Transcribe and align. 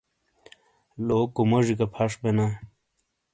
لوکو 1.07 1.41
موجی 1.49 1.75
گہ 1.79 1.87
پھش 1.93 2.11
بینا۔ 2.21 2.45